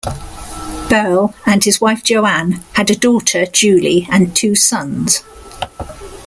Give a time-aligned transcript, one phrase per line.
[0.89, 5.21] Beyrle and his wife JoAnne had a daughter, Julie, and two sons.